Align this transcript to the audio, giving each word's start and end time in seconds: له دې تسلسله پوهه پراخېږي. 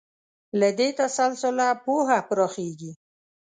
له 0.59 0.69
دې 0.77 0.89
تسلسله 0.99 1.67
پوهه 1.83 2.19
پراخېږي. 2.27 2.91